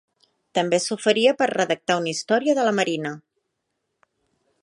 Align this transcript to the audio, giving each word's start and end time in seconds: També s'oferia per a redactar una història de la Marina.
També 0.57 0.77
s'oferia 0.85 1.33
per 1.41 1.45
a 1.45 1.49
redactar 1.51 1.99
una 2.01 2.11
història 2.15 2.57
de 2.61 2.65
la 2.69 2.73
Marina. 2.81 3.13